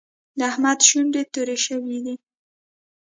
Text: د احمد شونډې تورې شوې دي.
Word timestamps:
د 0.37 0.39
احمد 0.51 0.79
شونډې 0.89 1.21
تورې 1.33 1.57
شوې 1.65 1.97
دي. 2.05 2.15